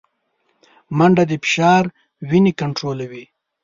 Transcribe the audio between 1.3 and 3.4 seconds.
فشار وینې کنټرولوي